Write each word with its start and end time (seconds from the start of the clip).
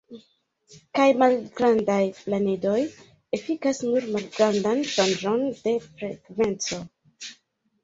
Kaj 0.99 1.03
malgrandaj 1.23 1.97
planedoj 2.21 2.79
efikas 3.39 3.83
nur 3.91 4.09
malgrandan 4.17 4.83
ŝanĝon 4.95 5.47
de 5.63 5.77
frekvenco. 5.87 6.83